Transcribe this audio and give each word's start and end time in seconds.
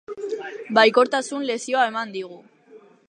Baikortasun 0.77 1.45
lezioa 1.51 1.85
eman 1.91 2.15
digu. 2.17 2.41